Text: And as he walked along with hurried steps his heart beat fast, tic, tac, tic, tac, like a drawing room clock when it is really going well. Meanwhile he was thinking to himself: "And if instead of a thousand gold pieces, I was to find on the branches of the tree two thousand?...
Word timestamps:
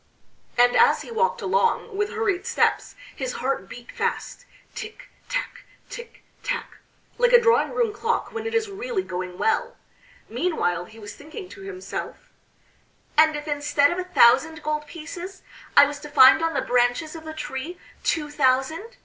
And 0.57 0.75
as 0.75 1.03
he 1.03 1.11
walked 1.11 1.43
along 1.43 1.95
with 1.95 2.09
hurried 2.09 2.47
steps 2.47 2.95
his 3.15 3.33
heart 3.33 3.69
beat 3.69 3.91
fast, 3.91 4.45
tic, 4.73 5.09
tac, 5.29 5.63
tic, 5.91 6.23
tac, 6.41 6.77
like 7.19 7.33
a 7.33 7.39
drawing 7.39 7.69
room 7.69 7.93
clock 7.93 8.33
when 8.33 8.47
it 8.47 8.55
is 8.55 8.67
really 8.67 9.03
going 9.03 9.37
well. 9.37 9.77
Meanwhile 10.27 10.85
he 10.85 10.97
was 10.97 11.13
thinking 11.13 11.47
to 11.49 11.61
himself: 11.61 12.31
"And 13.15 13.35
if 13.35 13.47
instead 13.47 13.91
of 13.91 13.99
a 13.99 14.03
thousand 14.09 14.63
gold 14.63 14.87
pieces, 14.87 15.43
I 15.77 15.85
was 15.85 15.99
to 15.99 16.09
find 16.09 16.41
on 16.41 16.55
the 16.55 16.61
branches 16.63 17.15
of 17.15 17.23
the 17.23 17.35
tree 17.35 17.77
two 18.03 18.31
thousand?... 18.31 18.97